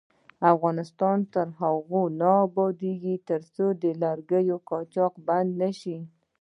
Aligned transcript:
افغانستان 0.53 1.17
تر 1.33 1.47
هغو 1.61 2.03
نه 2.19 2.29
ابادیږي، 2.45 3.15
ترڅو 3.29 3.65
د 3.81 3.83
لرګیو 4.01 4.57
قاچاق 4.69 5.13
بند 5.27 5.49
نشي. 5.61 5.97